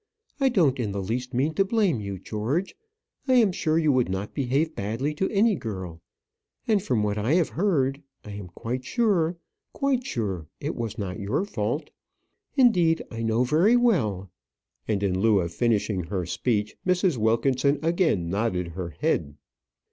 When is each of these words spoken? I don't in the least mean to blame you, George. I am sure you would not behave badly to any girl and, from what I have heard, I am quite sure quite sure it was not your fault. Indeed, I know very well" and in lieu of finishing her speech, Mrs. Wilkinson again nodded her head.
I 0.39 0.49
don't 0.49 0.79
in 0.79 0.93
the 0.93 1.03
least 1.03 1.31
mean 1.31 1.53
to 1.53 1.63
blame 1.63 1.99
you, 1.99 2.17
George. 2.17 2.73
I 3.27 3.33
am 3.35 3.51
sure 3.51 3.77
you 3.77 3.91
would 3.91 4.09
not 4.09 4.33
behave 4.33 4.73
badly 4.73 5.13
to 5.13 5.29
any 5.29 5.53
girl 5.53 6.01
and, 6.67 6.81
from 6.81 7.03
what 7.03 7.19
I 7.19 7.33
have 7.33 7.49
heard, 7.49 8.01
I 8.25 8.31
am 8.31 8.47
quite 8.47 8.83
sure 8.83 9.37
quite 9.73 10.03
sure 10.03 10.47
it 10.59 10.73
was 10.75 10.97
not 10.97 11.19
your 11.19 11.45
fault. 11.45 11.91
Indeed, 12.55 13.03
I 13.11 13.21
know 13.21 13.43
very 13.43 13.75
well" 13.75 14.31
and 14.87 15.03
in 15.03 15.19
lieu 15.19 15.39
of 15.39 15.53
finishing 15.53 16.05
her 16.05 16.25
speech, 16.25 16.75
Mrs. 16.83 17.17
Wilkinson 17.17 17.77
again 17.83 18.27
nodded 18.27 18.69
her 18.69 18.89
head. 18.89 19.35